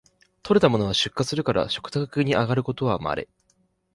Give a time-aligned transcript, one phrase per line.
[0.41, 3.29] 採れたものは出荷するから食卓にあがることはまれ